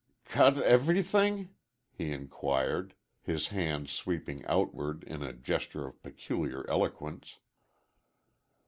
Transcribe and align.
"Cut 0.25 0.55
everyth 0.57 1.09
thing?" 1.11 1.49
he 1.91 2.11
inquired, 2.11 2.95
his 3.21 3.49
hand 3.49 3.87
sweeping 3.87 4.43
outward 4.47 5.03
in 5.03 5.21
a 5.21 5.31
gesture 5.31 5.85
of 5.85 6.01
peculiar 6.01 6.65
eloquence. 6.67 7.37